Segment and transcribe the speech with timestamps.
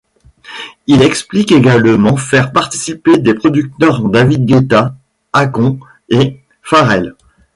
[0.87, 4.95] Il explique également faire participer les producteurs David Guetta,
[5.31, 7.13] Akon et Pharrell.